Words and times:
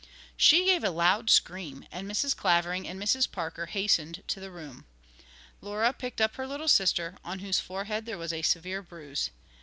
She 0.35 0.65
gave 0.65 0.83
a 0.83 0.89
loud 0.89 1.29
scream, 1.29 1.85
and 1.91 2.09
Mrs. 2.09 2.35
Clavering 2.35 2.87
and 2.87 2.99
Mrs. 2.99 3.31
Parker 3.31 3.67
hastened 3.67 4.23
to 4.29 4.39
the 4.39 4.49
room. 4.49 4.87
Laura 5.61 5.93
picked 5.93 6.19
up 6.19 6.37
her 6.37 6.47
little 6.47 6.67
sister, 6.67 7.19
on 7.23 7.37
whose 7.37 7.59
forehead 7.59 8.07
there 8.07 8.17
was 8.17 8.33
a 8.33 8.41
severe 8.41 8.81
bruise. 8.81 9.29